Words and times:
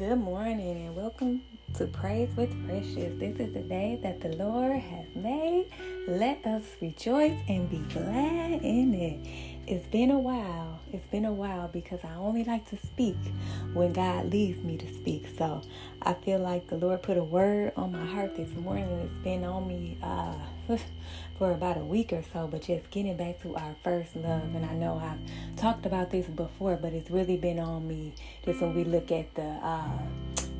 Good 0.00 0.16
morning 0.16 0.86
and 0.86 0.96
welcome 0.96 1.42
to 1.74 1.84
Praise 1.86 2.34
with 2.34 2.48
Precious. 2.66 3.20
This 3.20 3.38
is 3.38 3.52
the 3.52 3.60
day 3.60 4.00
that 4.02 4.22
the 4.22 4.30
Lord 4.30 4.78
has 4.78 5.04
made. 5.14 5.66
Let 6.08 6.42
us 6.46 6.62
rejoice 6.80 7.38
and 7.46 7.68
be 7.68 7.80
glad 7.92 8.62
in 8.62 8.94
it. 8.94 9.59
It's 9.70 9.86
been 9.86 10.10
a 10.10 10.18
while. 10.18 10.80
It's 10.92 11.06
been 11.06 11.24
a 11.24 11.32
while 11.32 11.68
because 11.68 12.00
I 12.02 12.16
only 12.16 12.42
like 12.42 12.68
to 12.70 12.76
speak 12.76 13.14
when 13.72 13.92
God 13.92 14.28
leads 14.32 14.64
me 14.64 14.76
to 14.76 14.94
speak. 14.94 15.28
So 15.38 15.62
I 16.02 16.14
feel 16.14 16.40
like 16.40 16.66
the 16.66 16.76
Lord 16.76 17.04
put 17.04 17.16
a 17.16 17.22
word 17.22 17.74
on 17.76 17.92
my 17.92 18.04
heart 18.04 18.36
this 18.36 18.50
morning. 18.56 18.88
It's 18.98 19.22
been 19.22 19.44
on 19.44 19.68
me 19.68 19.96
uh, 20.02 20.34
for 21.38 21.52
about 21.52 21.76
a 21.76 21.84
week 21.84 22.12
or 22.12 22.24
so, 22.32 22.48
but 22.48 22.62
just 22.62 22.90
getting 22.90 23.16
back 23.16 23.40
to 23.42 23.54
our 23.54 23.76
first 23.84 24.16
love. 24.16 24.56
And 24.56 24.66
I 24.66 24.74
know 24.74 24.98
I've 25.00 25.56
talked 25.56 25.86
about 25.86 26.10
this 26.10 26.26
before, 26.26 26.74
but 26.74 26.92
it's 26.92 27.08
really 27.08 27.36
been 27.36 27.60
on 27.60 27.86
me 27.86 28.14
just 28.44 28.60
when 28.62 28.74
we 28.74 28.82
look 28.82 29.12
at 29.12 29.32
the. 29.36 29.42
Uh, 29.42 29.88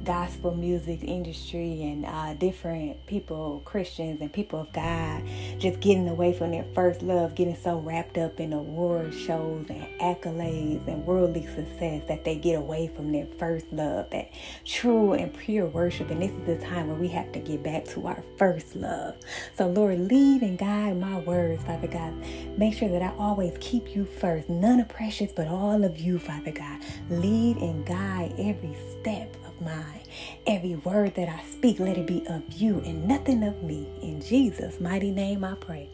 gospel 0.04 0.54
music 0.54 1.02
industry 1.02 1.82
and 1.82 2.06
uh, 2.06 2.34
different 2.34 3.06
people, 3.06 3.62
Christians 3.64 4.20
and 4.20 4.32
people 4.32 4.60
of 4.60 4.72
God, 4.72 5.22
just 5.58 5.80
getting 5.80 6.08
away 6.08 6.32
from 6.32 6.50
their 6.50 6.64
first 6.74 7.02
love, 7.02 7.34
getting 7.34 7.56
so 7.56 7.78
wrapped 7.78 8.16
up 8.16 8.40
in 8.40 8.52
award 8.52 9.12
shows 9.12 9.66
and 9.68 9.86
accolades 10.00 10.86
and 10.86 11.04
worldly 11.04 11.46
success 11.46 12.06
that 12.08 12.24
they 12.24 12.36
get 12.36 12.54
away 12.54 12.88
from 12.88 13.12
their 13.12 13.26
first 13.38 13.66
love, 13.72 14.08
that 14.10 14.32
true 14.64 15.12
and 15.12 15.36
pure 15.36 15.66
worship. 15.66 16.10
And 16.10 16.22
this 16.22 16.30
is 16.30 16.46
the 16.46 16.66
time 16.66 16.88
where 16.88 16.96
we 16.96 17.08
have 17.08 17.30
to 17.32 17.38
get 17.38 17.62
back 17.62 17.84
to 17.86 18.06
our 18.06 18.22
first 18.38 18.76
love. 18.76 19.16
So, 19.56 19.68
Lord, 19.68 19.98
lead 20.00 20.42
and 20.42 20.58
guide 20.58 20.98
my 20.98 21.18
words, 21.20 21.62
Father 21.64 21.88
God. 21.88 22.14
Make 22.56 22.74
sure 22.74 22.88
that 22.88 23.02
I 23.02 23.12
always 23.18 23.56
keep 23.60 23.94
you 23.94 24.04
first, 24.04 24.48
none 24.48 24.80
of 24.80 24.88
precious, 24.88 25.32
but 25.32 25.48
all 25.48 25.84
of 25.84 25.98
you, 25.98 26.18
Father 26.18 26.52
God. 26.52 26.80
Lead 27.10 27.58
and 27.58 27.84
guide 27.84 28.34
every 28.38 28.76
step 29.00 29.36
mine. 29.60 30.02
Every 30.46 30.74
word 30.74 31.14
that 31.14 31.28
I 31.28 31.42
speak, 31.50 31.78
let 31.80 31.98
it 31.98 32.06
be 32.06 32.26
of 32.28 32.42
you 32.52 32.80
and 32.84 33.06
nothing 33.06 33.42
of 33.42 33.62
me. 33.62 33.86
In 34.02 34.20
Jesus' 34.20 34.80
mighty 34.80 35.10
name 35.10 35.44
I 35.44 35.54
pray. 35.54 35.88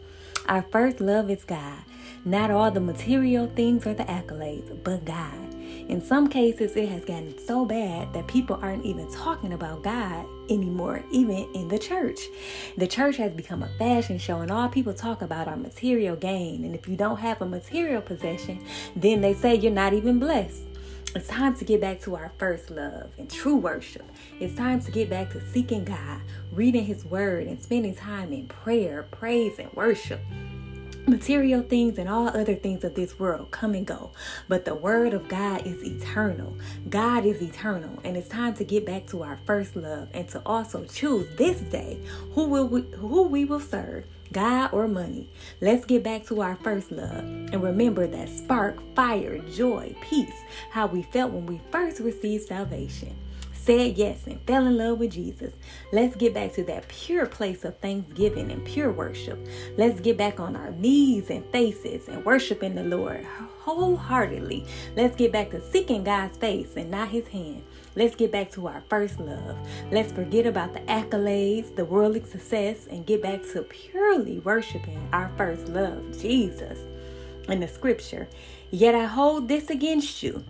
Our 0.47 0.61
first 0.71 1.01
love 1.01 1.29
is 1.29 1.43
God. 1.43 1.83
Not 2.23 2.51
all 2.51 2.71
the 2.71 2.79
material 2.79 3.47
things 3.47 3.85
or 3.85 3.93
the 3.93 4.03
accolades, 4.03 4.83
but 4.83 5.05
God. 5.05 5.53
In 5.87 6.01
some 6.01 6.27
cases, 6.27 6.75
it 6.75 6.89
has 6.89 7.05
gotten 7.05 7.37
so 7.37 7.65
bad 7.65 8.13
that 8.13 8.27
people 8.27 8.59
aren't 8.61 8.85
even 8.85 9.09
talking 9.11 9.53
about 9.53 9.83
God 9.83 10.25
anymore, 10.49 11.03
even 11.11 11.49
in 11.53 11.67
the 11.67 11.79
church. 11.79 12.19
The 12.77 12.87
church 12.87 13.17
has 13.17 13.33
become 13.33 13.63
a 13.63 13.69
fashion 13.77 14.17
show, 14.17 14.39
and 14.39 14.51
all 14.51 14.67
people 14.67 14.93
talk 14.93 15.21
about 15.21 15.47
are 15.47 15.55
material 15.55 16.15
gain. 16.15 16.65
And 16.65 16.75
if 16.75 16.87
you 16.87 16.95
don't 16.97 17.19
have 17.19 17.41
a 17.41 17.45
material 17.45 18.01
possession, 18.01 18.65
then 18.95 19.21
they 19.21 19.33
say 19.33 19.55
you're 19.55 19.71
not 19.71 19.93
even 19.93 20.19
blessed. 20.19 20.63
It's 21.15 21.29
time 21.29 21.55
to 21.55 21.65
get 21.65 21.81
back 21.81 22.01
to 22.01 22.15
our 22.15 22.31
first 22.37 22.69
love 22.69 23.11
and 23.17 23.31
true 23.31 23.55
worship. 23.55 24.03
It's 24.39 24.55
time 24.55 24.81
to 24.81 24.91
get 24.91 25.09
back 25.09 25.31
to 25.31 25.41
seeking 25.51 25.85
God, 25.85 26.21
reading 26.51 26.85
His 26.85 27.05
Word, 27.05 27.47
and 27.47 27.61
spending 27.61 27.95
time 27.95 28.33
in 28.33 28.47
prayer, 28.47 29.07
praise, 29.09 29.57
and 29.57 29.71
worship. 29.73 30.19
Material 31.09 31.61
things 31.61 31.97
and 31.97 32.09
all 32.09 32.27
other 32.27 32.53
things 32.53 32.83
of 32.83 32.93
this 32.93 33.17
world 33.17 33.49
come 33.49 33.73
and 33.73 33.87
go, 33.87 34.11
but 34.49 34.65
the 34.65 34.75
Word 34.75 35.13
of 35.13 35.29
God 35.29 35.65
is 35.65 35.81
eternal. 35.81 36.53
God 36.89 37.25
is 37.25 37.41
eternal, 37.41 37.97
and 38.03 38.17
it's 38.17 38.27
time 38.27 38.53
to 38.55 38.65
get 38.65 38.85
back 38.85 39.07
to 39.07 39.23
our 39.23 39.39
first 39.45 39.77
love 39.77 40.09
and 40.13 40.27
to 40.27 40.41
also 40.45 40.83
choose 40.83 41.25
this 41.37 41.61
day 41.61 41.97
who 42.33 42.43
will 42.49 42.67
we, 42.67 42.81
who 42.97 43.21
we 43.21 43.45
will 43.45 43.61
serve 43.61 44.03
God 44.33 44.71
or 44.73 44.89
money. 44.89 45.29
Let's 45.61 45.85
get 45.85 46.03
back 46.03 46.25
to 46.25 46.41
our 46.41 46.57
first 46.57 46.91
love 46.91 47.23
and 47.23 47.63
remember 47.63 48.05
that 48.05 48.27
spark, 48.27 48.77
fire, 48.93 49.37
joy, 49.55 49.95
peace, 50.01 50.43
how 50.71 50.87
we 50.87 51.03
felt 51.03 51.31
when 51.31 51.45
we 51.45 51.61
first 51.71 52.01
received 52.01 52.47
salvation. 52.47 53.15
Said 53.67 53.97
yes 53.97 54.27
and 54.27 54.39
fell 54.47 54.65
in 54.65 54.77
love 54.77 54.97
with 54.97 55.11
Jesus. 55.11 55.53
Let's 55.91 56.15
get 56.15 56.33
back 56.33 56.53
to 56.53 56.63
that 56.63 56.87
pure 56.87 57.25
place 57.25 57.65
of 57.65 57.77
thanksgiving 57.79 58.49
and 58.49 58.63
pure 58.63 58.93
worship. 58.93 59.37
Let's 59.75 59.99
get 59.99 60.15
back 60.15 60.39
on 60.39 60.55
our 60.55 60.71
knees 60.71 61.29
and 61.29 61.45
faces 61.47 62.07
and 62.07 62.23
worshiping 62.23 62.75
the 62.75 62.85
Lord 62.85 63.25
wholeheartedly. 63.59 64.65
Let's 64.95 65.17
get 65.17 65.33
back 65.33 65.49
to 65.49 65.61
seeking 65.69 66.05
God's 66.05 66.37
face 66.37 66.77
and 66.77 66.89
not 66.89 67.09
his 67.09 67.27
hand. 67.27 67.61
Let's 67.97 68.15
get 68.15 68.31
back 68.31 68.51
to 68.51 68.67
our 68.67 68.81
first 68.87 69.19
love. 69.19 69.57
Let's 69.91 70.13
forget 70.13 70.45
about 70.45 70.73
the 70.73 70.79
accolades, 70.89 71.75
the 71.75 71.83
worldly 71.83 72.23
success, 72.23 72.87
and 72.87 73.05
get 73.05 73.21
back 73.21 73.41
to 73.51 73.63
purely 73.63 74.39
worshiping 74.39 75.09
our 75.11 75.29
first 75.35 75.67
love, 75.67 76.17
Jesus. 76.17 76.79
In 77.49 77.59
the 77.59 77.67
scripture, 77.67 78.29
yet 78.71 78.95
I 78.95 79.03
hold 79.03 79.49
this 79.49 79.69
against 79.69 80.23
you. 80.23 80.41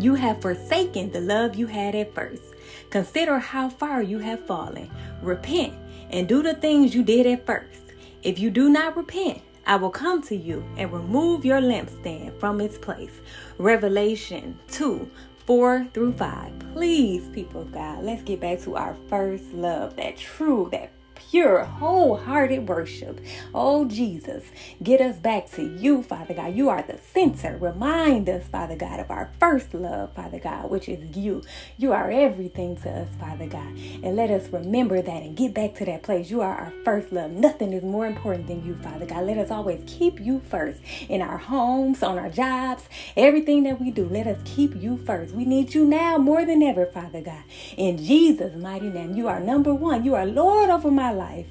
You 0.00 0.14
have 0.14 0.42
forsaken 0.42 1.10
the 1.10 1.20
love 1.20 1.54
you 1.54 1.66
had 1.66 1.94
at 1.94 2.14
first. 2.14 2.42
Consider 2.90 3.38
how 3.38 3.70
far 3.70 4.02
you 4.02 4.18
have 4.18 4.46
fallen. 4.46 4.90
Repent 5.22 5.74
and 6.10 6.28
do 6.28 6.42
the 6.42 6.54
things 6.54 6.94
you 6.94 7.02
did 7.02 7.26
at 7.26 7.46
first. 7.46 7.94
If 8.22 8.38
you 8.38 8.50
do 8.50 8.68
not 8.68 8.96
repent, 8.96 9.40
I 9.66 9.76
will 9.76 9.90
come 9.90 10.22
to 10.24 10.36
you 10.36 10.64
and 10.76 10.92
remove 10.92 11.44
your 11.44 11.60
lampstand 11.60 12.38
from 12.38 12.60
its 12.60 12.76
place. 12.76 13.20
Revelation 13.58 14.58
2 14.70 15.10
4 15.46 15.86
through 15.94 16.12
5. 16.12 16.52
Please, 16.74 17.28
people 17.28 17.62
of 17.62 17.72
God, 17.72 18.04
let's 18.04 18.22
get 18.22 18.40
back 18.40 18.60
to 18.62 18.76
our 18.76 18.96
first 19.08 19.52
love, 19.52 19.96
that 19.96 20.18
true, 20.18 20.68
that 20.72 20.92
pure, 21.30 21.64
wholehearted 21.64 22.68
worship. 22.68 23.20
Oh, 23.54 23.84
Jesus, 23.86 24.44
get 24.82 25.00
us 25.00 25.16
back 25.16 25.50
to 25.52 25.62
you, 25.62 26.02
Father 26.02 26.34
God. 26.34 26.54
You 26.54 26.68
are 26.68 26.82
the 26.82 26.98
center. 26.98 27.56
Remind 27.56 28.28
us, 28.28 28.46
Father 28.46 28.76
God, 28.76 29.00
of 29.00 29.10
our 29.10 29.30
first 29.38 29.74
love, 29.74 30.12
Father 30.14 30.38
God, 30.38 30.70
which 30.70 30.88
is 30.88 31.16
you. 31.16 31.42
You 31.78 31.92
are 31.92 32.10
everything 32.10 32.76
to 32.78 32.90
us, 32.90 33.08
Father 33.18 33.46
God. 33.46 33.76
And 34.02 34.16
let 34.16 34.30
us 34.30 34.48
remember 34.50 35.02
that 35.02 35.22
and 35.22 35.36
get 35.36 35.54
back 35.54 35.74
to 35.76 35.84
that 35.86 36.02
place. 36.02 36.30
You 36.30 36.40
are 36.40 36.54
our 36.54 36.72
first 36.84 37.12
love. 37.12 37.30
Nothing 37.30 37.72
is 37.72 37.82
more 37.82 38.06
important 38.06 38.46
than 38.46 38.64
you, 38.64 38.74
Father 38.76 39.06
God. 39.06 39.24
Let 39.24 39.38
us 39.38 39.50
always 39.50 39.82
keep 39.86 40.20
you 40.20 40.40
first 40.48 40.80
in 41.08 41.20
our 41.22 41.38
homes, 41.38 42.02
on 42.02 42.18
our 42.18 42.30
jobs, 42.30 42.88
everything 43.16 43.64
that 43.64 43.80
we 43.80 43.90
do. 43.90 44.08
Let 44.08 44.26
us 44.26 44.38
keep 44.44 44.74
you 44.80 44.96
first. 44.96 45.34
We 45.34 45.44
need 45.44 45.74
you 45.74 45.84
now 45.84 46.18
more 46.18 46.44
than 46.44 46.62
ever, 46.62 46.86
Father 46.86 47.20
God. 47.20 47.42
In 47.76 47.98
Jesus' 47.98 48.56
mighty 48.56 48.88
name, 48.88 49.14
you 49.14 49.28
are 49.28 49.40
number 49.40 49.74
one. 49.74 50.04
You 50.04 50.14
are 50.14 50.26
Lord 50.26 50.70
over 50.70 50.90
my 50.90 51.05
life. 51.14 51.46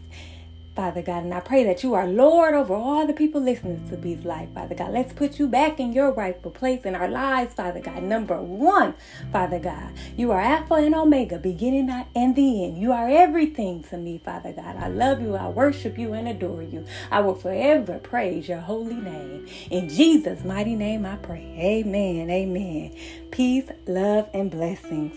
Father 0.76 1.02
God. 1.02 1.24
And 1.24 1.34
I 1.34 1.40
pray 1.40 1.64
that 1.64 1.84
you 1.84 1.94
are 1.94 2.06
Lord 2.06 2.54
over 2.54 2.74
all 2.74 3.08
the 3.08 3.14
people 3.14 3.40
listening 3.42 3.88
to 3.90 3.96
Be's 3.96 4.26
life, 4.26 4.50
Father 4.54 4.76
God. 4.76 4.92
Let's 4.92 5.14
put 5.14 5.40
you 5.40 5.48
back 5.48 5.80
in 5.80 5.94
your 5.94 6.12
rightful 6.12 6.52
place 6.52 6.84
in 6.84 6.96
our 6.96 7.08
lives, 7.08 7.54
Father 7.54 7.80
God. 7.80 8.04
Number 8.04 8.42
one, 8.42 8.94
Father 9.32 9.60
God, 9.60 9.94
you 10.18 10.32
are 10.32 10.42
Alpha 10.42 10.76
and 10.76 10.94
Omega, 10.94 11.40
beginning 11.40 11.90
and 12.14 12.36
the 12.36 12.66
end. 12.66 12.78
You 12.78 12.92
are 12.92 13.10
everything 13.10 13.84
to 13.84 13.98
me, 13.98 14.20
Father 14.24 14.52
God. 14.52 14.76
I 14.76 14.90
love 14.90 15.22
you. 15.22 15.36
I 15.36 15.48
worship 15.48 15.98
you 15.98 16.14
and 16.14 16.28
adore 16.28 16.64
you. 16.64 16.86
I 17.10 17.22
will 17.22 17.36
forever 17.36 18.00
praise 18.00 18.50
your 18.50 18.60
holy 18.60 18.96
name. 18.96 19.48
In 19.72 19.88
Jesus' 19.88 20.44
mighty 20.44 20.76
name 20.76 21.06
I 21.06 21.16
pray. 21.16 21.56
Amen. 21.58 22.30
Amen. 22.30 22.96
Peace, 23.32 23.70
love, 23.88 24.28
and 24.34 24.52
blessings. 24.52 25.16